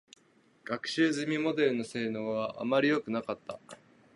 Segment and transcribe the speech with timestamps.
[0.63, 3.59] 学習済みモデルの性能は、あまりよくなかった。